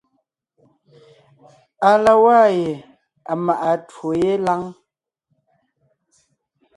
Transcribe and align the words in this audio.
À 1.89 1.91
la 2.03 2.13
waa 2.23 2.47
ye 2.59 2.69
à 3.31 3.33
maʼa 3.45 3.71
twó 3.89 4.07
yé 4.21 4.31
lâŋ. 4.45 4.61